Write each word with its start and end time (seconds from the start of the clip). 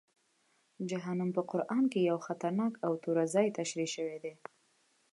جهنم 0.89 1.29
په 1.37 1.41
قرآن 1.51 1.83
کې 1.91 1.99
یو 2.09 2.17
خطرناک 2.27 2.73
او 2.85 2.91
توره 3.03 3.25
ځای 3.33 3.47
تشریح 3.59 3.89
شوی 3.95 4.17
دی. 4.23 4.33